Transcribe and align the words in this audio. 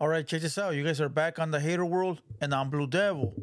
All 0.00 0.06
right, 0.06 0.24
check 0.24 0.42
this 0.42 0.56
out. 0.58 0.76
You 0.76 0.84
guys 0.84 1.00
are 1.00 1.08
back 1.08 1.40
on 1.40 1.50
the 1.50 1.58
Hater 1.58 1.84
World, 1.84 2.22
and 2.40 2.54
I'm 2.54 2.70
Blue 2.70 2.86
Devil. 2.86 3.34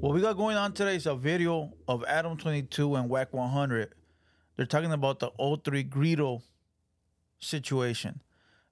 What 0.00 0.14
we 0.14 0.22
got 0.22 0.38
going 0.38 0.56
on 0.56 0.72
today 0.72 0.96
is 0.96 1.04
a 1.04 1.14
video 1.14 1.74
of 1.86 2.02
Adam 2.08 2.38
22 2.38 2.94
and 2.94 3.10
Wack 3.10 3.34
100. 3.34 3.92
They're 4.56 4.64
talking 4.64 4.92
about 4.92 5.18
the 5.18 5.28
03 5.36 5.84
Greedo 5.84 6.40
situation. 7.38 8.22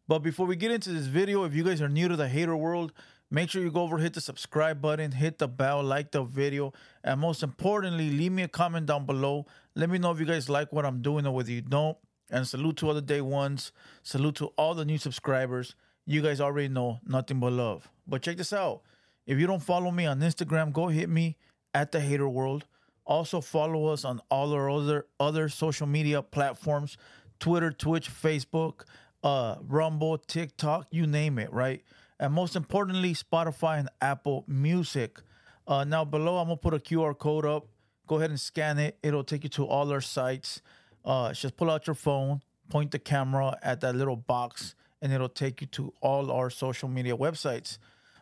But 0.08 0.20
before 0.20 0.46
we 0.46 0.56
get 0.56 0.70
into 0.70 0.88
this 0.88 1.04
video, 1.04 1.44
if 1.44 1.52
you 1.54 1.64
guys 1.64 1.82
are 1.82 1.88
new 1.90 2.08
to 2.08 2.16
the 2.16 2.28
Hater 2.28 2.56
World, 2.56 2.94
make 3.30 3.50
sure 3.50 3.60
you 3.60 3.70
go 3.70 3.82
over, 3.82 3.98
hit 3.98 4.14
the 4.14 4.22
subscribe 4.22 4.80
button, 4.80 5.12
hit 5.12 5.36
the 5.36 5.48
bell, 5.48 5.82
like 5.82 6.12
the 6.12 6.22
video, 6.22 6.72
and 7.04 7.20
most 7.20 7.42
importantly, 7.42 8.08
leave 8.08 8.32
me 8.32 8.44
a 8.44 8.48
comment 8.48 8.86
down 8.86 9.04
below. 9.04 9.44
Let 9.74 9.90
me 9.90 9.98
know 9.98 10.12
if 10.12 10.18
you 10.18 10.24
guys 10.24 10.48
like 10.48 10.72
what 10.72 10.86
I'm 10.86 11.02
doing 11.02 11.26
or 11.26 11.34
whether 11.34 11.52
you 11.52 11.60
don't. 11.60 11.98
And 12.30 12.48
salute 12.48 12.78
to 12.78 12.88
all 12.88 12.94
the 12.94 13.02
day 13.02 13.20
ones. 13.20 13.70
Salute 14.02 14.36
to 14.36 14.46
all 14.56 14.72
the 14.72 14.86
new 14.86 14.96
subscribers. 14.96 15.74
You 16.06 16.22
guys 16.22 16.40
already 16.40 16.68
know 16.68 17.00
nothing 17.06 17.40
but 17.40 17.52
love. 17.52 17.88
But 18.06 18.22
check 18.22 18.36
this 18.36 18.52
out. 18.52 18.82
If 19.26 19.38
you 19.38 19.46
don't 19.46 19.62
follow 19.62 19.90
me 19.90 20.06
on 20.06 20.20
Instagram, 20.20 20.72
go 20.72 20.88
hit 20.88 21.08
me 21.08 21.36
at 21.74 21.92
the 21.92 22.00
Hater 22.00 22.28
World. 22.28 22.66
Also 23.04 23.40
follow 23.40 23.86
us 23.86 24.04
on 24.04 24.20
all 24.30 24.52
our 24.52 24.70
other 24.70 25.06
other 25.18 25.48
social 25.48 25.86
media 25.86 26.22
platforms: 26.22 26.96
Twitter, 27.38 27.70
Twitch, 27.70 28.10
Facebook, 28.10 28.82
uh, 29.22 29.56
Rumble, 29.62 30.18
TikTok, 30.18 30.86
you 30.90 31.06
name 31.06 31.38
it, 31.38 31.52
right? 31.52 31.82
And 32.18 32.32
most 32.34 32.56
importantly, 32.56 33.14
Spotify 33.14 33.78
and 33.78 33.88
Apple 34.00 34.44
Music. 34.46 35.20
Uh, 35.66 35.84
now 35.84 36.04
below, 36.04 36.38
I'm 36.38 36.46
gonna 36.46 36.56
put 36.56 36.74
a 36.74 36.78
QR 36.78 37.16
code 37.16 37.46
up. 37.46 37.66
Go 38.06 38.16
ahead 38.16 38.30
and 38.30 38.40
scan 38.40 38.78
it. 38.78 38.98
It'll 39.02 39.24
take 39.24 39.44
you 39.44 39.50
to 39.50 39.66
all 39.66 39.90
our 39.92 40.00
sites. 40.00 40.62
Uh, 41.04 41.32
just 41.32 41.56
pull 41.56 41.70
out 41.70 41.86
your 41.86 41.94
phone, 41.94 42.42
point 42.68 42.90
the 42.90 42.98
camera 42.98 43.56
at 43.62 43.80
that 43.80 43.94
little 43.94 44.16
box, 44.16 44.74
and 45.02 45.12
it'll 45.12 45.28
take 45.28 45.60
you 45.60 45.66
to 45.68 45.92
all 46.00 46.30
our 46.30 46.50
social 46.50 46.88
media 46.88 47.16
websites. 47.16 47.78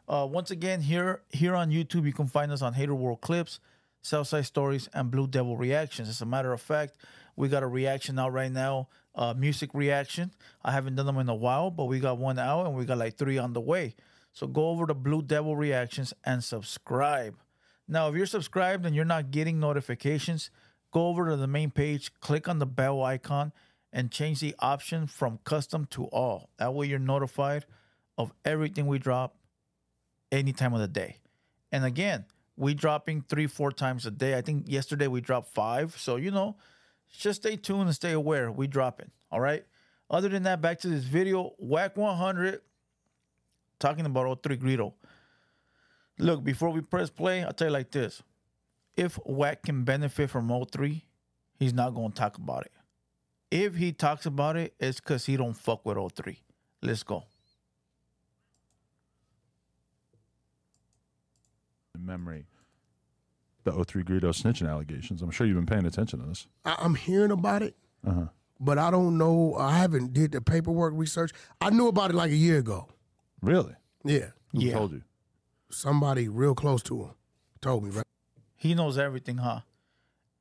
Uh, 0.09 0.27
once 0.31 0.51
again, 0.51 0.81
here 0.81 1.23
here 1.31 1.55
on 1.55 1.71
YouTube, 1.71 2.07
you 2.07 2.13
can 2.13 2.27
find 2.27 2.51
us 2.51 2.63
on 2.63 2.73
Hater 2.73 2.95
World 2.95 3.21
Clips, 3.21 3.61
Southside 4.03 4.47
Stories, 4.47 4.89
and 4.95 5.11
Blue 5.11 5.27
Devil 5.27 5.57
Reactions. 5.57 6.09
As 6.09 6.23
a 6.23 6.27
matter 6.27 6.53
of 6.53 6.61
fact, 6.61 6.97
we 7.37 7.49
got 7.49 7.63
a 7.63 7.67
reaction 7.67 8.19
out 8.19 8.33
right 8.33 8.51
now, 8.51 8.89
uh, 9.15 9.35
music 9.37 9.71
reaction. 9.75 10.31
I 10.65 10.73
haven't 10.73 10.97
done 10.97 11.07
them 11.07 11.19
in 11.19 11.29
a 11.29 11.35
while, 11.35 11.71
but 11.71 11.85
we 11.85 12.01
got 12.01 12.19
one 12.19 12.39
out, 12.39 12.67
and 12.67 12.75
we 12.75 12.85
got 12.85 12.99
like 12.99 13.17
three 13.17 13.39
on 13.39 13.53
the 13.53 13.61
way. 13.61 13.95
So 14.33 14.47
go 14.47 14.69
over 14.69 14.87
to 14.87 14.95
Blue 14.95 15.23
Devil 15.23 15.57
Reactions 15.57 16.15
and 16.25 16.43
subscribe. 16.43 17.37
Now, 17.87 18.09
if 18.09 18.15
you're 18.15 18.27
subscribed 18.27 18.87
and 18.87 18.95
you're 18.95 19.05
not 19.05 19.31
getting 19.31 19.59
notifications, 19.59 20.51
go 20.91 21.09
over 21.09 21.29
to 21.29 21.37
the 21.37 21.47
main 21.47 21.71
page, 21.71 22.13
click 22.21 22.49
on 22.49 22.59
the 22.59 22.67
bell 22.67 23.03
icon, 23.03 23.53
and 23.93 24.11
change 24.11 24.41
the 24.41 24.55
option 24.59 25.07
from 25.07 25.39
custom 25.45 25.87
to 25.87 26.05
all. 26.07 26.51
That 26.59 26.75
way, 26.75 26.87
you're 26.87 26.99
notified 26.99 27.65
of 28.17 28.33
everything 28.45 28.87
we 28.87 28.99
drop 28.99 29.37
any 30.31 30.53
time 30.53 30.75
of 30.75 30.81
the 30.81 30.89
day. 30.89 31.17
And 31.73 31.85
again, 31.85 32.25
we 32.57 32.75
dropping 32.75 33.23
three, 33.23 33.47
four 33.47 33.71
times 33.71 34.05
a 34.07 34.11
day. 34.11 34.37
I 34.37 34.43
think 34.43 34.65
yesterday 34.69 35.07
we 35.07 35.21
dropped 35.21 35.55
five. 35.55 35.97
So, 35.99 36.17
you 36.17 36.31
know, 36.31 36.57
just 37.11 37.43
stay 37.43 37.57
tuned 37.57 37.83
and 37.83 37.95
stay 37.95 38.13
aware. 38.13 38.51
We 38.51 38.67
dropping. 38.67 39.11
All 39.31 39.41
right. 39.41 39.65
Other 40.11 40.29
than 40.29 40.43
that, 40.45 40.61
back 40.61 40.81
to 40.81 40.89
this 40.89 41.05
video. 41.05 41.53
Wack 41.59 41.97
100 41.97 42.61
talking 43.79 44.07
about 44.07 44.43
03 44.43 44.57
Greedo. 44.57 44.95
Look, 46.19 46.43
before 46.43 46.71
we 46.71 46.81
press 46.81 47.11
play, 47.11 47.45
I'll 47.45 47.53
tell 47.53 47.69
you 47.69 47.73
like 47.73 47.93
this. 47.93 48.23
If 48.97 49.19
Wack 49.25 49.63
can 49.63 49.85
benefit 49.85 50.31
from 50.31 50.53
03, 50.73 51.05
he's 51.59 51.73
not 51.73 51.95
going 51.95 52.11
to 52.11 52.19
talk 52.19 52.39
about 52.39 52.67
it. 52.67 52.73
If 53.51 53.77
he 53.77 53.93
talks 53.93 54.27
about 54.27 54.57
it, 54.57 54.75
it's 54.79 55.01
because 55.01 55.25
he 55.27 55.37
don't 55.37 55.55
fuck 55.55 55.85
with 55.87 55.97
03. 56.15 56.43
Let's 56.83 57.03
go. 57.03 57.25
memory 62.01 62.47
the 63.65 63.85
03 63.85 64.03
Greedo 64.03 64.31
snitching 64.31 64.69
allegations. 64.69 65.21
I'm 65.23 65.31
sure 65.31 65.47
you've 65.47 65.57
been 65.57 65.67
paying 65.67 65.87
attention 65.87 66.21
to 66.21 66.27
this. 66.27 66.47
I, 66.65 66.77
I'm 66.79 66.95
hearing 66.95 67.31
about 67.31 67.63
it, 67.63 67.77
uh-huh. 68.07 68.27
but 68.59 68.79
I 68.79 68.91
don't 68.91 69.19
know. 69.19 69.55
I 69.59 69.77
haven't 69.79 70.13
did 70.13 70.33
the 70.33 70.41
paperwork 70.41 70.95
research. 70.97 71.33
I 71.61 71.71
knew 71.71 71.89
about 71.89 72.11
it 72.11 72.15
like 72.15 72.31
a 72.31 72.37
year 72.37 72.59
ago. 72.59 72.89
Really? 73.43 73.75
Yeah, 74.05 74.31
Who 74.53 74.61
Yeah. 74.63 74.75
told 74.75 74.93
you? 74.93 75.03
somebody 75.71 76.29
real 76.29 76.55
close 76.55 76.83
to 76.85 77.03
him 77.03 77.11
told 77.61 77.85
me. 77.85 77.91
Right? 77.91 78.05
He 78.57 78.75
knows 78.75 78.97
everything, 78.97 79.37
huh? 79.37 79.61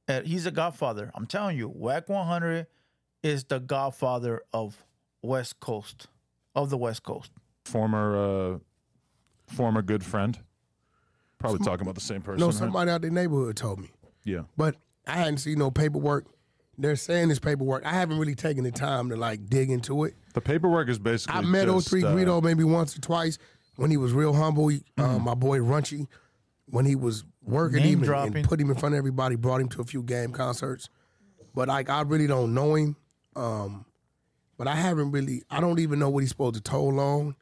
And 0.07 0.25
he's 0.25 0.45
a 0.45 0.51
godfather. 0.51 1.11
I'm 1.15 1.25
telling 1.25 1.57
you, 1.57 1.67
Wack 1.67 2.07
100 2.07 2.67
is 3.27 3.43
the 3.45 3.59
godfather 3.59 4.41
of 4.53 4.83
West 5.21 5.59
Coast, 5.59 6.07
of 6.55 6.69
the 6.69 6.77
West 6.77 7.03
Coast. 7.03 7.31
Former 7.65 8.53
uh 8.55 8.59
former 9.53 9.81
good 9.81 10.03
friend. 10.03 10.39
Probably 11.39 11.59
talking 11.59 11.81
about 11.83 11.95
the 11.95 12.01
same 12.01 12.21
person. 12.21 12.39
No, 12.39 12.47
right? 12.47 12.55
somebody 12.55 12.89
out 12.89 13.01
the 13.01 13.11
neighborhood 13.11 13.55
told 13.55 13.79
me, 13.79 13.91
Yeah. 14.23 14.41
but 14.57 14.75
I 15.05 15.17
hadn't 15.17 15.37
seen 15.37 15.59
no 15.59 15.69
paperwork. 15.69 16.25
They're 16.79 16.95
saying 16.95 17.29
this 17.29 17.39
paperwork. 17.39 17.85
I 17.85 17.91
haven't 17.91 18.17
really 18.19 18.33
taken 18.35 18.63
the 18.63 18.71
time 18.71 19.09
to 19.09 19.15
like 19.15 19.45
dig 19.47 19.69
into 19.69 20.03
it. 20.05 20.15
The 20.33 20.41
paperwork 20.41 20.89
is 20.89 20.97
basically 20.99 21.37
I 21.39 21.41
met 21.41 21.67
just, 21.67 21.89
03 21.89 22.03
uh, 22.03 22.11
Greedo 22.11 22.41
maybe 22.43 22.63
once 22.63 22.97
or 22.97 23.01
twice 23.01 23.37
when 23.75 23.91
he 23.91 23.97
was 23.97 24.13
real 24.13 24.33
humble. 24.33 24.67
He, 24.69 24.77
Mm-hmm. 24.97 25.01
uh, 25.01 25.19
my 25.19 25.33
boy 25.35 25.59
Runchy, 25.59 26.07
when 26.69 26.85
he 26.85 26.95
was 26.95 27.23
working 27.43 27.77
Name 27.79 27.87
him 27.87 27.99
and, 27.99 28.05
dropping. 28.05 28.35
and 28.37 28.47
put 28.47 28.59
him 28.59 28.69
in 28.69 28.75
front 28.75 28.95
of 28.95 28.99
everybody, 28.99 29.35
brought 29.35 29.61
him 29.61 29.69
to 29.69 29.81
a 29.81 29.85
few 29.85 30.01
game 30.03 30.31
concerts. 30.31 30.89
But 31.55 31.67
like 31.67 31.89
I 31.89 32.01
really 32.01 32.27
don't 32.27 32.53
know 32.53 32.75
him. 32.75 32.95
Um, 33.37 33.85
but 34.57 34.67
I 34.67 34.75
haven't 34.75 35.11
really. 35.11 35.43
I 35.49 35.59
don't 35.61 35.79
even 35.79 35.99
know 35.99 36.09
what 36.09 36.21
he's 36.21 36.29
supposed 36.29 36.55
to 36.55 36.61
toll 36.61 36.99
on. 36.99 37.35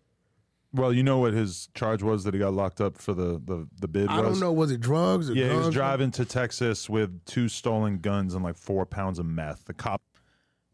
Well, 0.74 0.92
you 0.92 1.04
know 1.04 1.20
what 1.20 1.34
his 1.34 1.70
charge 1.74 2.04
was 2.04 2.26
that 2.26 2.34
he 2.34 2.40
got 2.42 2.54
locked 2.54 2.82
up 2.82 2.98
for 2.98 3.14
the 3.14 3.42
the, 3.44 3.68
the 3.80 3.88
bid 3.88 4.10
I 4.10 4.20
was? 4.20 4.32
don't 4.32 4.40
know. 4.42 4.52
Was 4.52 4.72
it 4.72 4.82
drugs 4.82 5.30
or 5.30 5.34
Yeah, 5.34 5.50
he 5.50 5.56
was 5.56 5.66
guns? 5.68 5.76
driving 5.76 6.12
to 6.12 6.26
Texas 6.26 6.90
with 6.90 7.24
two 7.24 7.48
stolen 7.48 8.00
guns 8.00 8.34
and 8.34 8.44
like 8.44 8.58
four 8.58 8.86
pounds 8.86 9.18
of 9.18 9.26
meth. 9.26 9.64
The 9.66 9.74
cop 9.74 10.02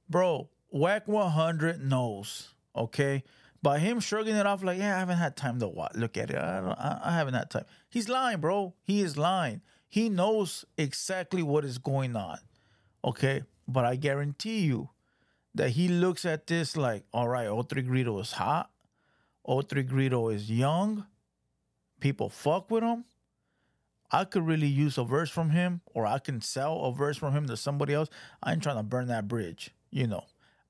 Bro, 0.10 0.50
Wack 0.72 1.08
100 1.08 1.82
knows, 1.86 2.50
okay? 2.76 3.24
By 3.64 3.78
him 3.80 4.00
shrugging 4.00 4.36
it 4.36 4.46
off 4.48 4.64
like, 4.64 4.78
yeah, 4.80 4.96
I 4.96 5.00
haven't 5.00 5.18
had 5.20 5.38
time 5.38 5.60
to 5.60 5.68
wa- 5.70 5.88
look 5.96 6.18
at 6.18 6.32
it. 6.32 6.36
I, 6.38 6.60
don't, 6.60 6.72
I, 6.72 7.00
I 7.06 7.12
haven't 7.14 7.36
had 7.36 7.50
time. 7.50 7.66
He's 7.90 8.10
lying, 8.10 8.40
bro. 8.42 8.74
He 8.82 9.02
is 9.02 9.18
lying. 9.18 9.62
He 9.88 10.10
knows 10.10 10.66
exactly 10.78 11.44
what 11.44 11.64
is 11.64 11.78
going 11.78 12.16
on, 12.18 12.40
okay? 13.06 13.44
But 13.68 13.86
I 13.86 13.96
guarantee 13.96 14.62
you 14.62 14.90
that 15.56 15.72
he 15.72 15.88
looks 15.88 16.26
at 16.26 16.48
this 16.48 16.78
like, 16.78 17.04
all 17.14 17.28
right, 17.28 17.48
03 17.48 17.84
Greedo 17.84 18.20
is 18.22 18.34
hot. 18.34 18.70
03 19.46 19.84
Greedo 19.84 20.34
is 20.34 20.50
young. 20.50 21.06
People 22.00 22.30
fuck 22.30 22.72
with 22.72 22.84
him. 22.84 23.06
I 24.12 24.26
could 24.26 24.46
really 24.46 24.68
use 24.68 24.98
a 24.98 25.04
verse 25.04 25.30
from 25.30 25.52
him, 25.52 25.82
or 25.94 26.06
I 26.06 26.20
can 26.20 26.42
sell 26.42 26.84
a 26.84 26.94
verse 26.94 27.18
from 27.18 27.34
him 27.34 27.48
to 27.48 27.56
somebody 27.56 27.94
else. 27.94 28.10
I 28.44 28.52
ain't 28.52 28.64
trying 28.64 28.78
to 28.78 28.84
burn 28.84 29.08
that 29.08 29.28
bridge, 29.28 29.72
you 29.90 30.08
know. 30.08 30.26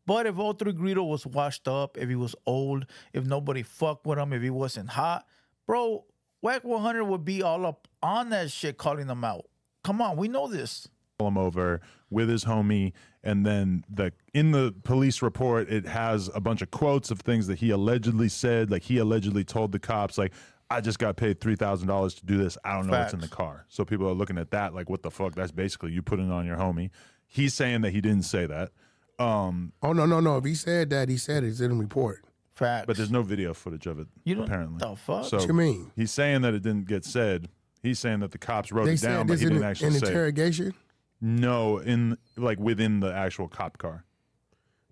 But 0.06 0.25
if 0.25 0.36
03 0.36 0.74
Greedo 0.74 1.08
was 1.08 1.25
washed 1.25 1.68
up, 1.68 1.97
if 1.97 2.09
he 2.09 2.16
was 2.16 2.36
old, 2.46 2.86
if 3.14 3.25
nobody 3.25 3.64
fucked 3.64 4.06
with 4.06 4.20
him, 4.20 4.34
if 4.34 4.41
he 4.41 4.50
wasn't 4.50 4.90
hot, 4.90 5.25
bro, 5.66 6.06
Wack 6.41 6.64
100 6.64 7.03
would 7.03 7.24
be 7.24 7.44
all 7.44 7.66
up 7.66 7.88
on 8.02 8.30
that 8.30 8.52
shit 8.52 8.78
calling 8.78 9.08
him 9.08 9.24
out. 9.24 9.46
Come 9.84 10.02
on, 10.02 10.18
we 10.18 10.28
know 10.28 10.47
this. 10.47 10.88
Pull 11.22 11.28
him 11.28 11.38
over 11.38 11.82
with 12.09 12.28
his 12.30 12.44
homie 12.46 12.94
and 13.24 13.46
then 13.46 13.84
the 13.90 14.12
in 14.34 14.52
the 14.52 14.74
police 14.84 15.22
report 15.22 15.70
it 15.70 15.86
has 15.86 16.30
a 16.34 16.40
bunch 16.42 16.62
of 16.62 16.72
quotes 16.72 17.12
of 17.12 17.20
things 17.20 17.46
that 17.48 17.59
he 17.59 17.70
allegedly 17.70 18.28
said 18.28 18.72
like 18.72 18.82
he 18.84 18.98
allegedly 18.98 19.44
told 19.44 19.72
the 19.72 19.80
cops 19.80 20.18
like 20.18 20.34
I 20.72 20.80
just 20.82 21.00
got 21.00 21.18
paid 21.18 21.40
three 21.42 21.56
thousand 21.58 21.90
dollars 21.90 22.14
to 22.16 22.26
do 22.26 22.38
this. 22.38 22.58
I 22.64 22.76
don't 22.78 22.88
know 22.88 22.98
what's 22.98 23.14
in 23.14 23.20
the 23.20 23.28
car. 23.28 23.66
So 23.68 23.84
people 23.84 24.08
are 24.08 24.14
looking 24.14 24.38
at 24.38 24.52
that 24.52 24.74
like, 24.74 24.90
what 24.90 25.02
the 25.04 25.12
fuck? 25.12 25.36
That's 25.36 25.52
basically 25.52 25.92
you 25.92 26.02
putting 26.02 26.30
it 26.30 26.32
on 26.32 26.46
your 26.46 26.56
homie. 26.56 26.92
He's 27.28 27.53
saying 27.53 27.82
that 27.82 27.92
he 27.92 28.00
didn't 28.00 28.24
say 28.24 28.46
that, 28.46 28.72
um, 29.20 29.74
Oh 29.84 29.92
no, 29.92 30.06
no, 30.06 30.22
no. 30.22 30.38
If 30.38 30.46
he 30.46 30.56
said 30.56 30.90
that, 30.92 31.09
he 31.09 31.18
said 31.18 31.44
it's 31.44 31.59
in 31.59 31.72
the 31.72 31.76
report. 31.76 32.24
Facts. 32.56 32.86
but 32.88 32.96
there's 32.96 33.12
no 33.12 33.22
video 33.22 33.53
footage 33.53 33.86
of 33.86 34.00
it. 34.00 34.08
You 34.24 34.36
don't- 34.36 34.46
apparently. 34.46 34.78
the 34.80 34.96
fuck? 34.96 35.26
So 35.26 35.40
What 35.40 35.47
you 35.50 35.53
mean? 35.53 35.91
he's 35.97 36.12
saying 36.12 36.41
that 36.44 36.53
it 36.53 36.64
didn't 36.64 36.88
get 36.88 37.03
said. 37.03 37.50
He's 37.84 38.00
saying 38.00 38.22
that 38.22 38.32
the 38.32 38.38
cops 38.38 38.72
wrote 38.72 38.85
They 38.85 38.94
it 38.94 39.02
down, 39.02 39.28
but 39.28 39.40
he 39.40 39.46
didn't 39.46 39.58
an 39.58 39.64
actually 39.66 40.00
say. 40.00 40.08
it. 40.08 40.76
Interrogation. 41.22 41.41
No, 41.41 41.78
in 41.79 42.18
like 42.38 42.59
within 42.59 43.00
the 43.00 43.14
actual 43.14 43.47
cop 43.47 43.78
car, 43.78 44.06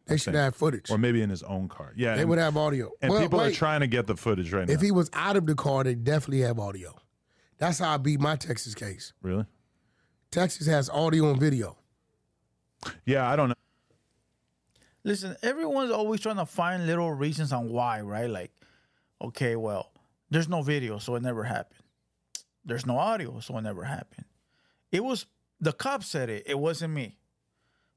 They 0.06 0.18
should 0.18 0.36
have 0.36 0.56
footage. 0.56 0.90
or 0.90 0.98
maybe 0.98 1.22
in 1.22 1.30
his 1.30 1.44
own 1.44 1.68
car. 1.68 1.94
Yeah, 1.96 2.16
They 2.16 2.22
and- 2.22 2.30
would 2.30 2.40
have 2.40 2.56
audio. 2.58 2.92
And 3.02 3.12
Well, 3.12 3.22
people 3.22 3.42
are 3.42 3.52
trying 3.52 3.82
to 3.82 3.88
get 3.88 4.08
the 4.08 4.16
footage 4.16 4.52
right 4.54 4.68
now. 4.68 4.74
If 4.74 4.82
he 4.82 4.92
was 4.92 5.10
out 5.14 5.36
of 5.38 5.46
the 5.46 5.56
car, 5.56 5.84
they 5.84 5.96
definitely 5.96 6.42
have 6.42 6.60
audio. 6.60 6.96
That's 7.58 7.80
how 7.80 7.94
I 7.94 7.98
beat 7.98 8.20
my 8.20 8.36
Texas 8.36 8.74
case. 8.76 9.14
really? 9.22 9.46
Texas 10.32 10.68
has 10.68 10.90
audio 10.92 11.32
and 11.32 11.40
video. 11.40 11.76
Yeah, 13.06 13.28
I 13.28 13.36
don't 13.36 13.50
know. 13.50 13.56
Listen, 15.04 15.36
everyone's 15.42 15.92
always 15.92 16.20
trying 16.22 16.36
to 16.36 16.46
find 16.46 16.86
little 16.86 17.12
reasons 17.12 17.52
on 17.52 17.70
why, 17.70 18.02
right? 18.02 18.30
Like, 18.30 18.52
okay, 19.22 19.56
well, 19.56 19.92
there's 20.30 20.48
no 20.48 20.62
video, 20.62 21.00
so 21.00 21.16
it 21.16 21.24
never 21.24 21.44
happened. 21.44 21.82
There's 22.64 22.86
no 22.86 22.98
audio, 23.00 23.40
so 23.40 23.58
it 23.58 23.62
never 23.62 23.84
happened. 23.84 24.26
It 24.92 25.04
was 25.04 25.26
the 25.60 25.74
cop 25.74 26.04
said 26.04 26.30
it. 26.30 26.44
It 26.46 26.60
wasn't 26.60 26.94
me. 26.94 27.18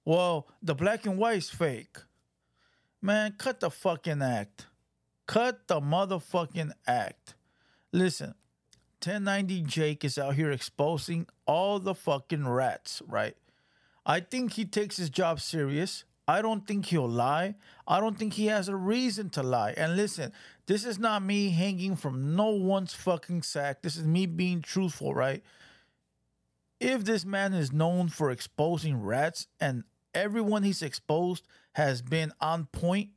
Well, 0.05 0.49
the 0.63 0.75
black 0.75 1.07
and 1.07 1.17
white's 1.17 1.51
fake. 1.51 1.99
Man, 3.01 3.35
cut 3.39 3.61
the 3.61 3.71
fucking 3.71 4.23
act. 4.23 4.67
Cut 5.27 5.69
the 5.69 5.81
motherfucking 5.81 6.73
act. 6.87 7.35
Listen, 7.93 8.35
1090 9.05 9.63
Jake 9.63 10.05
is 10.05 10.19
out 10.19 10.35
here 10.35 10.51
exposing 10.51 11.27
all 11.47 11.79
the 11.79 11.95
fucking 11.95 12.49
rats, 12.49 13.03
right? 13.07 13.37
I 14.05 14.21
think 14.21 14.53
he 14.53 14.65
takes 14.65 14.97
his 14.97 15.11
job 15.11 15.41
serious. 15.41 16.05
I 16.27 16.43
don't 16.43 16.67
think 16.67 16.87
he'll 16.87 17.09
lie. 17.09 17.57
I 17.87 18.01
don't 18.01 18.17
think 18.17 18.35
he 18.35 18.47
has 18.47 18.69
a 18.69 18.77
reason 18.77 19.31
to 19.31 19.43
lie. 19.43 19.75
And 19.77 19.97
listen, 19.97 20.33
this 20.67 20.85
is 20.85 20.99
not 20.99 21.23
me 21.23 21.51
hanging 21.51 21.97
from 21.97 22.37
no 22.37 22.51
one's 22.51 22.95
fucking 22.95 23.43
sack. 23.43 23.83
This 23.83 23.97
is 23.97 24.05
me 24.05 24.27
being 24.27 24.63
truthful, 24.63 25.15
right? 25.15 25.43
If 26.83 27.05
this 27.05 27.25
man 27.25 27.55
is 27.55 27.73
known 27.73 28.09
for 28.09 28.31
exposing 28.33 29.01
rats 29.01 29.47
and 29.61 29.85
everyone 30.15 30.65
he's 30.65 30.83
exposed 30.83 31.47
has 31.75 32.03
been 32.03 32.33
on 32.41 32.67
point, 32.67 33.11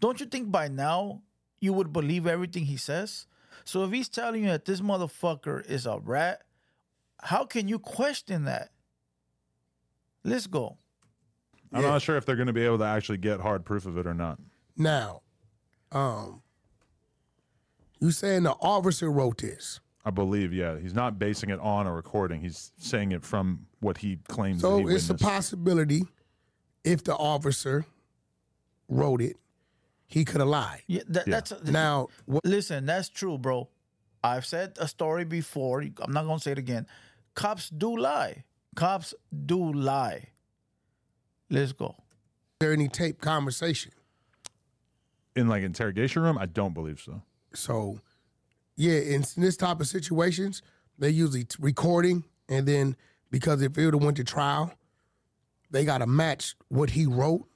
don't 0.00 0.18
you 0.18 0.24
think 0.26 0.50
by 0.50 0.68
now 0.68 1.22
you 1.60 1.74
would 1.74 1.92
believe 1.92 2.26
everything 2.26 2.64
he 2.64 2.78
says? 2.78 3.26
So 3.64 3.84
if 3.84 3.92
he's 3.92 4.08
telling 4.08 4.44
you 4.44 4.48
that 4.48 4.64
this 4.64 4.80
motherfucker 4.80 5.64
is 5.68 5.84
a 5.84 5.98
rat, 5.98 6.42
how 7.20 7.44
can 7.44 7.68
you 7.68 7.78
question 7.78 8.44
that? 8.44 8.70
Let's 10.24 10.46
go. 10.46 10.78
I'm 11.72 11.82
Yeah. 11.82 11.88
not 11.90 12.02
sure 12.02 12.16
if 12.16 12.24
they're 12.24 12.36
going 12.36 12.46
to 12.46 12.52
be 12.54 12.64
able 12.64 12.78
to 12.78 12.84
actually 12.84 13.18
get 13.18 13.40
hard 13.40 13.64
proof 13.66 13.84
of 13.84 13.98
it 13.98 14.06
or 14.06 14.14
not. 14.14 14.38
Now, 14.76 15.20
um, 15.92 16.42
you 18.00 18.10
saying 18.10 18.44
the 18.44 18.52
officer 18.52 19.10
wrote 19.10 19.38
this? 19.38 19.80
I 20.06 20.10
believe, 20.10 20.52
yeah, 20.52 20.78
he's 20.78 20.94
not 20.94 21.18
basing 21.18 21.50
it 21.50 21.58
on 21.58 21.88
a 21.88 21.92
recording. 21.92 22.40
He's 22.40 22.70
saying 22.78 23.10
it 23.10 23.24
from 23.24 23.66
what 23.80 23.98
he 23.98 24.18
claims. 24.28 24.60
So 24.60 24.86
he 24.86 24.94
it's 24.94 25.10
a 25.10 25.14
possibility 25.14 26.04
if 26.84 27.02
the 27.02 27.16
officer 27.16 27.84
wrote 28.88 29.20
it, 29.20 29.36
he 30.06 30.24
could 30.24 30.40
have 30.40 30.48
lied. 30.48 30.82
Yeah, 30.86 31.02
that, 31.08 31.26
Yeah. 31.26 31.40
that's 31.40 31.62
Now, 31.64 32.06
what, 32.24 32.44
Listen, 32.46 32.86
that's 32.86 33.08
true, 33.08 33.36
bro. 33.36 33.68
I've 34.22 34.46
said 34.46 34.76
a 34.80 34.86
story 34.86 35.24
before. 35.24 35.82
I'm 35.82 36.12
not 36.12 36.24
gonna 36.24 36.38
say 36.38 36.52
it 36.52 36.58
again. 36.58 36.86
Cops 37.34 37.68
do 37.68 37.96
lie. 37.98 38.44
Cops 38.76 39.12
do 39.44 39.72
lie. 39.72 40.28
Let's 41.50 41.72
go. 41.72 41.96
there 42.60 42.72
any 42.72 42.88
tape 42.88 43.20
conversation? 43.20 43.92
in 45.34 45.48
like 45.48 45.62
interrogation 45.62 46.22
room. 46.22 46.38
I 46.38 46.46
don't 46.46 46.72
believe 46.72 46.98
so. 47.00 47.20
So, 47.52 48.00
yeah, 48.76 48.98
in, 48.98 49.24
in 49.36 49.42
this 49.42 49.56
type 49.56 49.80
of 49.80 49.86
situations, 49.88 50.62
they 50.98 51.10
usually 51.10 51.44
t- 51.44 51.56
recording, 51.60 52.24
and 52.48 52.66
then 52.66 52.96
because 53.30 53.62
if 53.62 53.76
it 53.76 53.84
would 53.84 53.94
have 53.94 54.02
went 54.02 54.16
to 54.18 54.24
trial, 54.24 54.72
they 55.70 55.84
got 55.84 55.98
to 55.98 56.06
match 56.06 56.54
what 56.68 56.90
he 56.90 57.06
wrote 57.06 57.46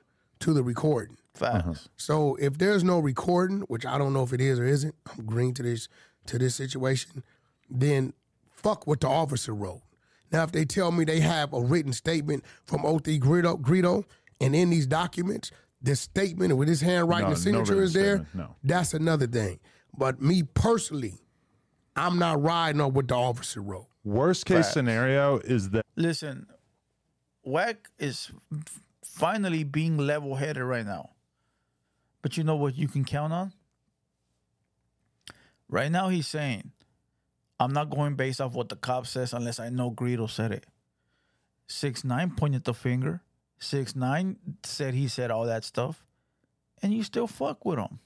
to 0.41 0.53
the 0.53 0.63
recording. 0.63 1.17
Facts. 1.35 1.65
Uh-huh. 1.65 1.75
So 1.97 2.37
if 2.37 2.59
there's 2.59 2.83
no 2.83 2.99
recording, 2.99 3.61
which 3.63 3.87
I 3.87 3.99
don't 3.99 4.13
know 4.13 4.23
if 4.23 4.33
it 4.33 4.41
is 4.41 4.59
or 4.59 4.65
isn't, 4.65 4.95
I'm 5.17 5.25
green 5.25 5.55
to 5.55 5.63
this 5.63 5.89
to 6.27 6.39
this 6.39 6.55
situation, 6.55 7.23
then 7.69 8.13
fuck 8.51 8.87
what 8.87 9.01
the 9.01 9.09
officer 9.09 9.55
wrote. 9.55 9.83
Now 10.33 10.43
if 10.45 10.53
they 10.53 10.65
tell 10.65 10.93
me 10.93 11.05
they 11.05 11.21
have 11.21 11.53
a 11.53 11.61
written 11.61 11.93
statement 11.93 12.45
from 12.65 12.83
03 12.83 13.19
Greedo, 13.19 13.61
Greedo 13.61 14.05
and 14.41 14.55
in 14.55 14.71
these 14.71 14.87
documents, 14.87 15.51
this 15.83 16.01
statement 16.01 16.57
with 16.57 16.69
his 16.69 16.81
handwriting 16.81 17.29
No, 17.29 17.35
and 17.35 17.37
no 17.37 17.41
signature 17.43 17.73
written 17.75 17.85
is 17.85 17.93
there, 17.95 18.27
no. 18.35 18.55
that's 18.63 18.93
another 18.95 19.27
thing. 19.27 19.61
But 20.01 20.23
me 20.23 20.43
personally, 20.43 21.21
I'm 21.95 22.19
not 22.19 22.43
riding 22.43 22.81
on 22.81 22.95
what 22.95 23.09
the 23.09 23.17
officer 23.17 23.61
wrote. 23.61 23.87
Worst 24.03 24.47
case 24.47 24.65
Facts. 24.65 24.73
scenario 24.73 25.37
is 25.41 25.69
that 25.71 25.85
Listen, 25.95 26.47
Wack 27.45 27.91
is 27.99 28.33
finally 29.05 29.63
being 29.63 29.99
level 29.99 30.37
headed 30.37 30.63
right 30.63 30.87
now. 30.87 31.11
But 32.23 32.39
you 32.39 32.45
know 32.45 32.57
what 32.57 32.77
you 32.77 32.89
can 32.89 33.05
count 33.05 33.35
on? 33.35 33.53
Right 35.69 35.93
now, 35.93 36.09
he's 36.09 36.27
saying, 36.27 36.73
I'm 37.59 37.75
not 37.75 37.91
going 37.91 38.15
based 38.15 38.41
off 38.41 38.55
what 38.55 38.71
the 38.71 38.77
cop 38.77 39.07
says 39.07 39.35
unless 39.35 39.61
I 39.61 39.69
know 39.69 39.91
Greedo 39.91 40.31
said 40.31 40.51
it. 40.51 40.65
Six 41.67 42.05
nine 42.05 42.31
pointed 42.31 42.65
the 42.65 42.73
finger. 42.73 43.21
Six 43.59 43.95
nine 43.95 44.39
said 44.65 44.95
he 44.95 45.09
said 45.09 45.31
all 45.31 45.45
that 45.45 45.63
stuff, 45.63 46.07
and 46.81 46.95
you 46.95 47.03
still 47.03 47.27
fuck 47.27 47.67
with 47.67 47.79
him 47.79 47.99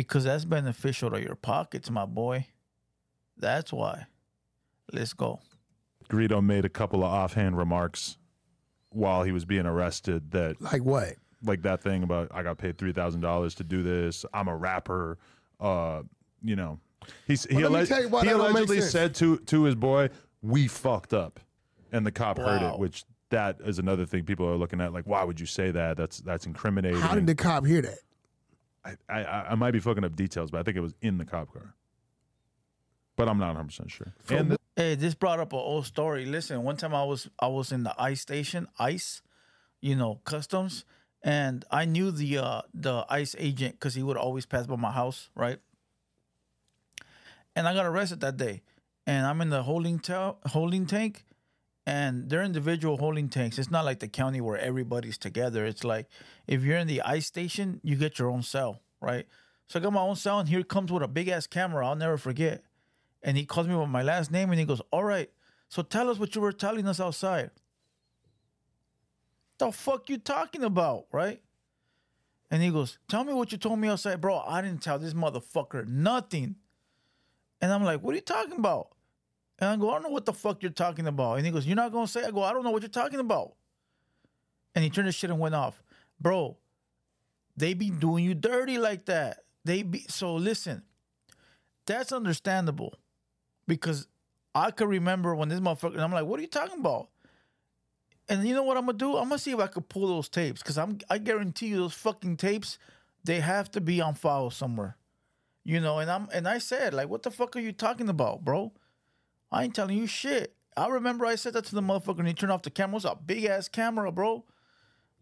because 0.00 0.24
that's 0.24 0.46
beneficial 0.46 1.10
to 1.10 1.20
your 1.20 1.34
pockets, 1.34 1.90
my 1.90 2.06
boy. 2.06 2.46
That's 3.36 3.72
why. 3.72 4.06
Let's 4.92 5.12
go. 5.12 5.40
Greedo 6.08 6.42
made 6.42 6.64
a 6.64 6.68
couple 6.70 7.04
of 7.04 7.12
offhand 7.12 7.56
remarks 7.56 8.16
while 8.90 9.22
he 9.22 9.30
was 9.30 9.44
being 9.44 9.66
arrested 9.66 10.30
that 10.32 10.60
Like 10.60 10.82
what? 10.82 11.14
like 11.44 11.62
that 11.62 11.82
thing 11.82 12.02
about 12.02 12.30
I 12.34 12.42
got 12.42 12.58
paid 12.58 12.78
three 12.78 12.92
thousand 12.92 13.20
dollars 13.20 13.54
to 13.56 13.64
do 13.64 13.82
this. 13.82 14.24
I'm 14.34 14.48
a 14.48 14.56
rapper. 14.56 15.18
Uh, 15.60 16.02
you 16.42 16.56
know, 16.56 16.80
he's 17.26 17.44
he, 17.44 17.56
Well, 17.56 17.70
let 17.70 17.88
me 17.90 17.96
you 17.96 18.02
he 18.04 18.08
that 18.08 18.24
don't 18.24 18.38
make 18.38 18.64
allegedly 18.64 18.80
said 18.80 19.14
to 19.16 19.36
to 19.38 19.64
his 19.64 19.74
boy, 19.74 20.08
"We 20.42 20.66
fucked 20.66 21.12
up," 21.14 21.38
and 21.92 22.04
the 22.06 22.10
cop 22.10 22.38
heard 22.38 22.62
it. 22.62 22.78
Which 22.78 23.04
that 23.28 23.58
is 23.64 23.78
another 23.78 24.06
thing 24.06 24.24
people 24.24 24.46
are 24.48 24.56
looking 24.56 24.80
at. 24.80 24.92
Like, 24.92 25.06
why 25.06 25.22
would 25.22 25.38
you 25.38 25.46
say 25.46 25.70
that? 25.70 25.96
That's 25.96 26.18
that's 26.20 26.46
incriminating. 26.46 27.00
How 27.00 27.14
did 27.14 27.26
the 27.26 27.34
cop 27.34 27.64
hear 27.66 27.82
that? 27.82 27.98
I, 29.08 29.22
I 29.24 29.50
I 29.50 29.54
might 29.54 29.72
be 29.72 29.80
fucking 29.80 30.04
up 30.04 30.16
details, 30.16 30.50
but 30.50 30.60
I 30.60 30.62
think 30.62 30.76
it 30.76 30.80
was 30.80 30.94
in 31.00 31.18
the 31.18 31.24
cop 31.24 31.52
car. 31.52 31.74
But 33.16 33.28
I'm 33.28 33.38
not 33.38 33.48
100 33.48 33.64
percent 33.66 33.90
sure. 33.90 34.14
And 34.30 34.52
the, 34.52 34.56
Hey, 34.76 34.94
this 34.94 35.14
brought 35.14 35.40
up 35.40 35.52
an 35.52 35.58
old 35.58 35.84
story. 35.84 36.24
Listen, 36.24 36.62
one 36.62 36.76
time 36.76 36.94
I 36.94 37.04
was 37.04 37.28
I 37.38 37.48
was 37.48 37.70
in 37.70 37.82
the 37.82 37.94
ICE 38.00 38.18
station, 38.18 38.66
ICE, 38.78 39.20
you 39.82 39.94
know, 39.94 40.20
customs, 40.24 40.84
and 41.22 41.64
I 41.70 41.84
knew 41.84 42.10
the 42.10 42.38
uh 42.38 42.62
the 42.72 43.04
ICE 43.10 43.34
agent 43.38 43.74
because 43.74 43.94
he 43.94 44.02
would 44.02 44.16
always 44.16 44.46
pass 44.46 44.66
by 44.66 44.76
my 44.76 44.92
house, 44.92 45.28
right? 45.34 45.58
And 47.54 47.68
I 47.68 47.74
got 47.74 47.84
arrested 47.84 48.20
that 48.20 48.38
day, 48.38 48.62
and 49.06 49.26
I'm 49.26 49.40
in 49.42 49.50
the 49.50 49.64
holding 49.64 49.98
ta- 49.98 50.36
holding 50.46 50.86
tank, 50.86 51.26
and 51.90 52.30
they're 52.30 52.42
individual 52.42 52.96
holding 52.96 53.28
tanks. 53.28 53.58
It's 53.58 53.70
not 53.70 53.84
like 53.84 53.98
the 53.98 54.08
county 54.08 54.40
where 54.40 54.58
everybody's 54.58 55.18
together. 55.18 55.64
It's 55.66 55.84
like 55.84 56.06
if 56.46 56.62
you're 56.62 56.78
in 56.78 56.86
the 56.86 57.02
ICE 57.02 57.26
station, 57.26 57.80
you 57.82 57.96
get 57.96 58.18
your 58.18 58.30
own 58.30 58.42
cell, 58.42 58.80
right? 59.00 59.26
So 59.66 59.78
I 59.78 59.82
got 59.82 59.92
my 59.92 60.00
own 60.00 60.16
cell, 60.16 60.40
and 60.40 60.48
here 60.48 60.64
comes 60.64 60.90
with 60.90 61.02
a 61.02 61.08
big 61.08 61.28
ass 61.28 61.46
camera. 61.46 61.86
I'll 61.86 61.96
never 61.96 62.18
forget 62.18 62.64
and 63.22 63.36
he 63.36 63.44
calls 63.44 63.68
me 63.68 63.76
with 63.76 63.88
my 63.88 64.02
last 64.02 64.30
name 64.30 64.50
and 64.50 64.58
he 64.58 64.66
goes, 64.66 64.80
All 64.90 65.04
right, 65.04 65.30
so 65.68 65.82
tell 65.82 66.10
us 66.10 66.18
what 66.18 66.34
you 66.34 66.40
were 66.40 66.52
telling 66.52 66.86
us 66.86 67.00
outside. 67.00 67.50
The 69.58 69.72
fuck 69.72 70.08
you 70.08 70.18
talking 70.18 70.64
about, 70.64 71.06
right? 71.12 71.42
And 72.50 72.62
he 72.62 72.70
goes, 72.70 72.98
Tell 73.08 73.24
me 73.24 73.32
what 73.32 73.52
you 73.52 73.58
told 73.58 73.78
me 73.78 73.88
outside, 73.88 74.20
bro. 74.20 74.38
I 74.38 74.62
didn't 74.62 74.82
tell 74.82 74.98
this 74.98 75.14
motherfucker 75.14 75.86
nothing. 75.86 76.56
And 77.60 77.72
I'm 77.72 77.84
like, 77.84 78.02
What 78.02 78.12
are 78.12 78.16
you 78.16 78.22
talking 78.22 78.58
about? 78.58 78.88
And 79.60 79.68
I 79.68 79.76
go, 79.76 79.90
I 79.90 79.94
don't 79.94 80.04
know 80.04 80.08
what 80.10 80.24
the 80.24 80.32
fuck 80.32 80.62
you're 80.62 80.72
talking 80.72 81.06
about. 81.06 81.34
And 81.34 81.46
he 81.46 81.52
goes, 81.52 81.66
You're 81.66 81.76
not 81.76 81.92
gonna 81.92 82.06
say? 82.08 82.24
I 82.24 82.30
go, 82.30 82.42
I 82.42 82.52
don't 82.52 82.64
know 82.64 82.70
what 82.70 82.82
you're 82.82 82.88
talking 82.88 83.20
about. 83.20 83.54
And 84.74 84.82
he 84.82 84.90
turned 84.90 85.06
his 85.06 85.14
shit 85.14 85.30
and 85.30 85.38
went 85.38 85.54
off. 85.54 85.82
Bro, 86.20 86.56
they 87.56 87.74
be 87.74 87.90
doing 87.90 88.24
you 88.24 88.34
dirty 88.34 88.78
like 88.78 89.06
that. 89.06 89.44
They 89.64 89.82
be 89.82 90.04
so 90.08 90.34
listen, 90.34 90.82
that's 91.86 92.12
understandable 92.12 92.94
because 93.66 94.06
I 94.54 94.70
could 94.70 94.88
remember 94.88 95.34
when 95.34 95.48
this 95.48 95.60
motherfucker. 95.60 95.94
And 95.94 96.02
I'm 96.02 96.12
like, 96.12 96.24
what 96.24 96.38
are 96.38 96.42
you 96.42 96.48
talking 96.48 96.80
about? 96.80 97.08
And 98.28 98.46
you 98.46 98.54
know 98.54 98.62
what 98.62 98.76
I'm 98.78 98.86
gonna 98.86 98.96
do? 98.96 99.16
I'm 99.16 99.28
gonna 99.28 99.38
see 99.38 99.50
if 99.50 99.58
I 99.58 99.66
could 99.66 99.88
pull 99.88 100.06
those 100.08 100.28
tapes 100.28 100.62
because 100.62 100.78
I'm. 100.78 100.98
I 101.10 101.18
guarantee 101.18 101.66
you, 101.66 101.76
those 101.76 101.94
fucking 101.94 102.38
tapes, 102.38 102.78
they 103.24 103.40
have 103.40 103.70
to 103.72 103.80
be 103.80 104.00
on 104.00 104.14
file 104.14 104.50
somewhere. 104.50 104.96
You 105.64 105.80
know, 105.80 105.98
and 105.98 106.10
I'm 106.10 106.28
and 106.32 106.48
I 106.48 106.58
said 106.58 106.94
like, 106.94 107.10
what 107.10 107.24
the 107.24 107.30
fuck 107.30 107.56
are 107.56 107.60
you 107.60 107.72
talking 107.72 108.08
about, 108.08 108.42
bro? 108.44 108.72
I 109.52 109.64
ain't 109.64 109.74
telling 109.74 109.96
you 109.96 110.06
shit. 110.06 110.54
I 110.76 110.86
remember 110.88 111.26
I 111.26 111.34
said 111.34 111.52
that 111.54 111.64
to 111.66 111.74
the 111.74 111.80
motherfucker 111.82 112.20
and 112.20 112.28
he 112.28 112.34
turned 112.34 112.52
off 112.52 112.62
the 112.62 112.70
camera. 112.70 112.92
It 112.92 112.94
was 112.94 113.04
a 113.04 113.16
big 113.16 113.44
ass 113.44 113.68
camera, 113.68 114.10
bro. 114.12 114.44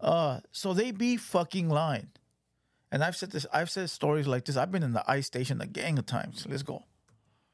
Uh, 0.00 0.40
so 0.52 0.74
they 0.74 0.90
be 0.90 1.16
fucking 1.16 1.68
lying. 1.68 2.08
And 2.92 3.02
I've 3.04 3.16
said 3.16 3.32
this. 3.32 3.46
I've 3.52 3.70
said 3.70 3.90
stories 3.90 4.26
like 4.26 4.44
this. 4.44 4.56
I've 4.56 4.70
been 4.70 4.82
in 4.82 4.92
the 4.92 5.04
ICE 5.10 5.26
station 5.26 5.60
a 5.60 5.66
gang 5.66 5.98
of 5.98 6.06
times. 6.06 6.46
Let's 6.48 6.62
go. 6.62 6.84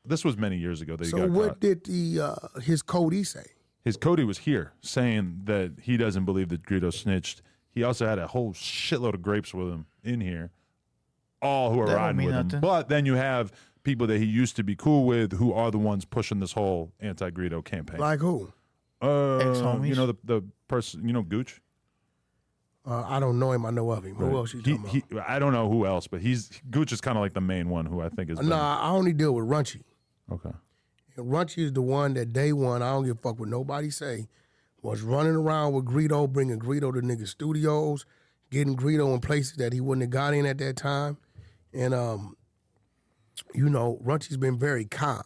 this 0.04 0.24
was 0.24 0.36
many 0.36 0.56
years 0.58 0.80
ago 0.80 0.96
that 0.96 1.04
he 1.04 1.10
So 1.10 1.16
got 1.18 1.30
what 1.30 1.48
caught. 1.48 1.60
did 1.60 1.84
the 1.84 2.20
uh, 2.20 2.60
his 2.60 2.82
Cody 2.82 3.24
say? 3.24 3.44
His 3.84 3.96
Cody 3.96 4.24
was 4.24 4.38
here 4.38 4.72
saying 4.80 5.40
that 5.44 5.72
he 5.82 5.96
doesn't 5.96 6.24
believe 6.24 6.48
that 6.50 6.62
Greedo 6.62 6.92
snitched. 6.92 7.42
He 7.70 7.82
also 7.82 8.06
had 8.06 8.18
a 8.18 8.26
whole 8.28 8.52
shitload 8.52 9.14
of 9.14 9.22
grapes 9.22 9.52
with 9.52 9.68
him 9.68 9.86
in 10.04 10.20
here, 10.20 10.52
all 11.42 11.72
who 11.72 11.80
are 11.80 11.86
That 11.88 11.96
riding 11.96 12.16
mean 12.18 12.26
with 12.28 12.52
him. 12.52 12.60
But 12.60 12.88
then 12.88 13.04
you 13.04 13.14
have 13.14 13.52
people 13.84 14.06
that 14.08 14.18
he 14.18 14.24
used 14.26 14.56
to 14.56 14.64
be 14.64 14.74
cool 14.74 15.04
with 15.06 15.32
who 15.32 15.52
are 15.52 15.70
the 15.70 15.78
ones 15.78 16.04
pushing 16.04 16.40
this 16.40 16.52
whole 16.52 16.92
anti-Greedo 17.00 17.64
campaign. 17.64 18.00
Like 18.00 18.18
who? 18.20 18.52
uh, 19.00 19.38
Ex-homies? 19.38 19.86
you 19.88 19.94
know 19.94 20.06
the 20.06 20.14
the 20.24 20.42
person, 20.68 21.06
you 21.06 21.12
know 21.12 21.22
Gooch. 21.22 21.60
Uh, 22.86 23.02
I 23.06 23.18
don't 23.18 23.38
know 23.38 23.52
him. 23.52 23.64
I 23.64 23.70
know 23.70 23.90
of 23.92 24.04
him. 24.04 24.14
Who 24.16 24.36
else 24.36 24.52
you 24.52 24.60
He, 24.60 24.76
talking 24.76 25.02
about? 25.10 25.26
he, 25.26 25.32
I 25.34 25.38
don't 25.38 25.52
know 25.54 25.70
who 25.70 25.86
else, 25.86 26.06
but 26.06 26.20
he's 26.20 26.50
Gooch 26.70 26.92
is 26.92 27.00
kind 27.00 27.16
of 27.16 27.22
like 27.22 27.32
the 27.32 27.40
main 27.40 27.70
one 27.70 27.86
who 27.86 28.00
I 28.02 28.08
think 28.10 28.28
is. 28.30 28.38
been- 28.38 28.48
Nah, 28.50 28.78
I 28.80 28.90
only 28.90 29.12
deal 29.14 29.32
with 29.34 29.46
Runchy. 29.46 29.82
Okay. 30.30 30.50
And 31.16 31.26
Runchy 31.30 31.58
is 31.64 31.72
the 31.72 31.80
one 31.80 32.12
that 32.14 32.32
day 32.34 32.52
one, 32.52 32.82
I 32.82 32.90
don't 32.92 33.04
give 33.06 33.16
a 33.16 33.20
fuck 33.20 33.38
what 33.38 33.48
nobody 33.48 33.88
say, 33.88 34.28
was 34.82 35.00
running 35.00 35.34
around 35.34 35.72
with 35.72 35.86
Greedo, 35.86 36.30
bringing 36.30 36.58
Greedo 36.58 36.92
to 36.92 37.00
nigga 37.00 37.26
studios, 37.26 38.04
getting 38.50 38.76
Greedo 38.76 39.14
in 39.14 39.20
places 39.20 39.56
that 39.56 39.72
he 39.72 39.80
wouldn't 39.80 40.02
have 40.02 40.10
got 40.10 40.34
in 40.34 40.44
at 40.44 40.58
that 40.58 40.76
time. 40.76 41.16
And 41.72 41.94
um, 41.94 42.36
you 43.54 43.68
know, 43.68 43.98
Runchy's 44.00 44.36
been 44.36 44.58
very 44.58 44.84
calm. 44.84 45.22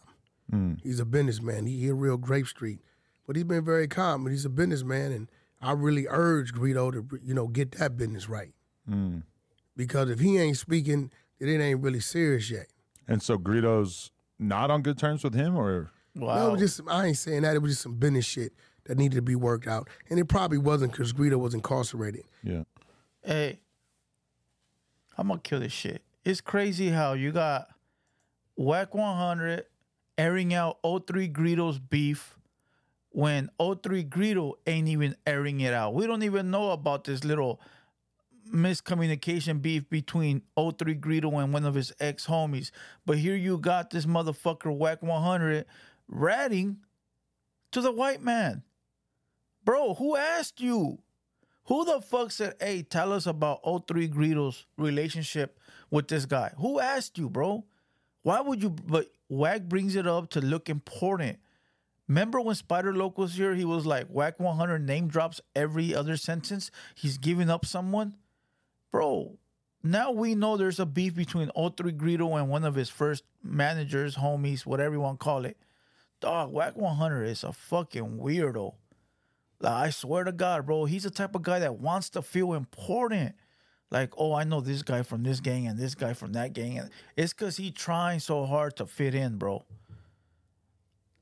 Mm. 0.51 0.79
He's 0.81 0.99
a 0.99 1.05
businessman. 1.05 1.65
He, 1.65 1.79
he 1.79 1.87
a 1.89 1.93
real 1.93 2.17
Grape 2.17 2.47
Street, 2.47 2.79
but 3.27 3.35
he's 3.35 3.45
been 3.45 3.63
very 3.63 3.87
calm. 3.87 4.23
But 4.23 4.31
he's 4.31 4.45
a 4.45 4.49
businessman, 4.49 5.11
and 5.11 5.29
I 5.61 5.73
really 5.73 6.07
urge 6.09 6.53
Greedo 6.53 6.91
to 6.91 7.19
you 7.23 7.33
know 7.33 7.47
get 7.47 7.71
that 7.73 7.97
business 7.97 8.27
right. 8.29 8.53
Mm. 8.89 9.23
Because 9.77 10.09
if 10.09 10.19
he 10.19 10.37
ain't 10.37 10.57
speaking, 10.57 11.11
then 11.39 11.49
it 11.49 11.63
ain't 11.63 11.81
really 11.81 11.99
serious 11.99 12.49
yet. 12.49 12.67
And 13.07 13.21
so 13.23 13.37
Greedo's 13.37 14.11
not 14.39 14.69
on 14.71 14.81
good 14.81 14.97
terms 14.97 15.23
with 15.23 15.33
him, 15.35 15.55
or 15.55 15.91
No, 16.15 16.25
Wow. 16.27 16.51
was 16.51 16.61
just 16.61 16.81
I 16.87 17.05
ain't 17.07 17.17
saying 17.17 17.43
that. 17.43 17.55
It 17.55 17.59
was 17.61 17.73
just 17.73 17.83
some 17.83 17.95
business 17.95 18.25
shit 18.25 18.53
that 18.85 18.97
needed 18.97 19.15
to 19.17 19.21
be 19.21 19.35
worked 19.35 19.67
out, 19.67 19.87
and 20.09 20.19
it 20.19 20.25
probably 20.25 20.57
wasn't 20.57 20.91
because 20.93 21.13
Greedo 21.13 21.35
was 21.39 21.53
incarcerated. 21.53 22.23
yeah, 22.43 22.63
Hey, 23.23 23.59
I'm 25.17 25.27
gonna 25.27 25.39
kill 25.41 25.59
this 25.59 25.71
shit. 25.73 26.01
It's 26.23 26.41
crazy 26.41 26.89
how 26.89 27.13
you 27.13 27.31
got 27.31 27.67
Wack 28.59 28.93
100 28.93 29.63
airing 30.17 30.53
out 30.53 30.79
03 30.83 31.29
Greedo's 31.29 31.79
beef 31.79 32.37
when 33.07 33.49
03 33.57 34.03
Greedo 34.03 34.55
ain't 34.67 34.89
even 34.89 35.15
airing 35.25 35.61
it 35.61 35.73
out. 35.73 35.93
We 35.93 36.05
don't 36.05 36.23
even 36.23 36.51
know 36.51 36.71
about 36.71 37.05
this 37.05 37.23
little 37.23 37.61
miscommunication 38.53 39.61
beef 39.61 39.89
between 39.89 40.41
03 40.57 40.95
Greedo 40.95 41.41
and 41.41 41.53
one 41.53 41.63
of 41.63 41.73
his 41.73 41.93
ex 42.01 42.27
homies. 42.27 42.71
But 43.05 43.19
here 43.19 43.37
you 43.37 43.57
got 43.57 43.91
this 43.91 44.05
motherfucker 44.05 44.75
Wack 44.75 45.01
100 45.01 45.65
ratting 46.09 46.79
to 47.71 47.79
the 47.79 47.93
white 47.93 48.21
man. 48.21 48.63
Bro, 49.63 49.93
who 49.93 50.17
asked 50.17 50.59
you? 50.59 50.99
Who 51.67 51.85
the 51.85 52.01
fuck 52.01 52.31
said, 52.31 52.55
hey, 52.59 52.81
tell 52.81 53.13
us 53.13 53.25
about 53.25 53.61
03 53.63 54.09
Greedo's 54.09 54.65
relationship 54.77 55.57
with 55.89 56.09
this 56.09 56.25
guy? 56.25 56.51
Who 56.57 56.81
asked 56.81 57.17
you, 57.17 57.29
bro? 57.29 57.63
Why 58.23 58.41
would 58.41 58.61
you? 58.61 58.69
But 58.69 59.07
Wag 59.29 59.69
brings 59.69 59.95
it 59.95 60.07
up 60.07 60.29
to 60.31 60.41
look 60.41 60.69
important. 60.69 61.39
Remember 62.07 62.41
when 62.41 62.55
Spider 62.55 62.93
Loc 62.93 63.17
was 63.17 63.35
here? 63.35 63.53
He 63.53 63.65
was 63.65 63.85
like, 63.85 64.07
Wack 64.09 64.39
100 64.39 64.85
name 64.85 65.07
drops 65.07 65.39
every 65.55 65.93
other 65.93 66.17
sentence. 66.17 66.71
He's 66.95 67.19
giving 67.19 67.51
up 67.51 67.65
someone. 67.65 68.15
Bro, 68.91 69.37
now 69.83 70.11
we 70.11 70.33
know 70.33 70.57
there's 70.57 70.79
a 70.79 70.87
beef 70.87 71.13
between 71.13 71.51
03 71.55 71.91
Greedo 71.93 72.39
and 72.39 72.49
one 72.49 72.63
of 72.63 72.73
his 72.73 72.89
first 72.89 73.23
managers, 73.43 74.15
homies, 74.15 74.65
whatever 74.65 74.95
you 74.95 75.01
want 75.01 75.19
to 75.19 75.23
call 75.23 75.45
it. 75.45 75.57
Dog, 76.19 76.51
Wack 76.51 76.75
100 76.75 77.25
is 77.25 77.43
a 77.43 77.53
fucking 77.53 78.17
weirdo. 78.17 78.73
Like, 79.61 79.73
I 79.73 79.89
swear 79.91 80.23
to 80.23 80.31
God, 80.31 80.65
bro, 80.65 80.85
he's 80.85 81.03
the 81.03 81.11
type 81.11 81.35
of 81.35 81.43
guy 81.43 81.59
that 81.59 81.79
wants 81.79 82.09
to 82.11 82.21
feel 82.21 82.53
important. 82.53 83.35
Like, 83.91 84.11
oh, 84.17 84.33
I 84.33 84.43
know 84.43 84.61
this 84.61 84.83
guy 84.83 85.01
from 85.01 85.23
this 85.23 85.39
gang 85.39 85.67
and 85.67 85.77
this 85.77 85.95
guy 85.95 86.13
from 86.13 86.33
that 86.33 86.53
gang. 86.53 86.77
And 86.77 86.89
it's 87.15 87.33
because 87.33 87.57
he 87.57 87.71
trying 87.71 88.19
so 88.19 88.45
hard 88.45 88.75
to 88.77 88.85
fit 88.85 89.15
in, 89.15 89.37
bro. 89.37 89.63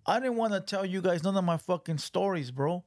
I 0.06 0.20
didn't 0.20 0.36
want 0.36 0.54
to 0.54 0.60
tell 0.62 0.86
you 0.86 1.02
guys 1.02 1.24
none 1.24 1.36
of 1.36 1.44
my 1.44 1.58
fucking 1.58 1.98
stories, 1.98 2.52
bro. 2.52 2.84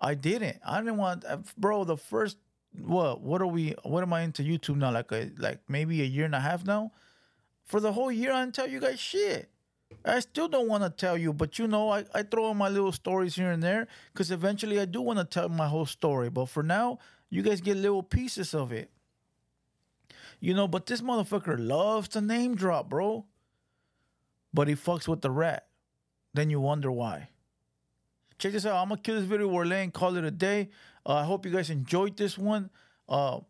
I 0.00 0.14
didn't. 0.14 0.58
I 0.66 0.78
didn't 0.78 0.96
want, 0.96 1.24
uh, 1.24 1.38
bro. 1.58 1.84
The 1.84 1.96
first, 1.96 2.38
what? 2.78 3.20
What 3.20 3.42
are 3.42 3.46
we? 3.46 3.74
What 3.82 4.02
am 4.02 4.12
I 4.12 4.22
into 4.22 4.42
YouTube 4.42 4.76
now? 4.76 4.90
Like 4.92 5.12
a, 5.12 5.30
like 5.38 5.58
maybe 5.68 6.00
a 6.02 6.04
year 6.04 6.24
and 6.24 6.34
a 6.34 6.40
half 6.40 6.64
now. 6.64 6.92
For 7.64 7.80
the 7.80 7.92
whole 7.92 8.10
year, 8.10 8.32
I 8.32 8.40
didn't 8.40 8.54
tell 8.54 8.68
you 8.68 8.80
guys 8.80 8.98
shit. 8.98 9.50
I 10.04 10.20
still 10.20 10.48
don't 10.48 10.68
want 10.68 10.84
to 10.84 10.90
tell 10.90 11.18
you, 11.18 11.32
but 11.32 11.58
you 11.58 11.66
know, 11.66 11.90
I, 11.90 12.04
I 12.14 12.22
throw 12.22 12.50
in 12.50 12.56
my 12.56 12.68
little 12.68 12.92
stories 12.92 13.34
here 13.34 13.50
and 13.50 13.62
there 13.62 13.88
because 14.12 14.30
eventually 14.30 14.80
I 14.80 14.84
do 14.84 15.00
want 15.00 15.18
to 15.18 15.24
tell 15.24 15.48
my 15.48 15.68
whole 15.68 15.86
story. 15.86 16.30
But 16.30 16.46
for 16.46 16.62
now, 16.62 16.98
you 17.28 17.42
guys 17.42 17.60
get 17.60 17.76
little 17.76 18.02
pieces 18.02 18.54
of 18.54 18.72
it. 18.72 18.90
You 20.40 20.54
know, 20.54 20.66
but 20.66 20.86
this 20.86 21.02
motherfucker 21.02 21.56
loves 21.58 22.08
to 22.08 22.20
name 22.20 22.54
drop, 22.54 22.88
bro. 22.88 23.26
But 24.52 24.68
he 24.68 24.74
fucks 24.74 25.06
with 25.06 25.20
the 25.20 25.30
rat. 25.30 25.66
Then 26.34 26.50
you 26.50 26.60
wonder 26.60 26.90
why. 26.90 27.28
Check 28.38 28.52
this 28.52 28.64
out. 28.64 28.80
I'm 28.80 28.88
gonna 28.88 29.00
kill 29.00 29.16
this 29.16 29.24
video. 29.24 29.48
We're 29.48 29.66
laying, 29.66 29.90
call 29.90 30.16
it 30.16 30.24
a 30.24 30.30
day. 30.30 30.70
Uh, 31.04 31.16
I 31.16 31.24
hope 31.24 31.44
you 31.44 31.52
guys 31.52 31.68
enjoyed 31.70 32.16
this 32.16 32.38
one. 32.38 32.70
Uh, 33.08 33.40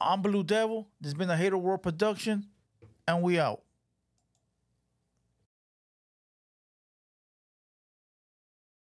I'm 0.00 0.22
Blue 0.22 0.42
Devil. 0.42 0.88
This 1.00 1.10
has 1.10 1.18
been 1.18 1.30
a 1.30 1.36
Hater 1.36 1.58
World 1.58 1.82
production, 1.82 2.46
and 3.06 3.22
we 3.22 3.38
out. 3.38 3.62